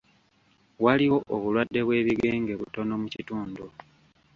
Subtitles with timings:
[0.83, 3.63] Waliwo obulwadde bw'ebigenge butono mu kitundu.